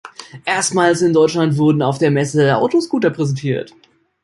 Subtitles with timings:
[0.45, 3.75] Erstmals in Deutschland wurden auf der Messe Autoscooter präsentiert.